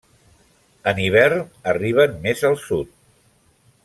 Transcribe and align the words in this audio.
En 0.91 1.01
hivern 1.03 1.43
arriben 1.75 2.17
més 2.27 2.43
al 2.53 2.57
sud. 2.65 2.93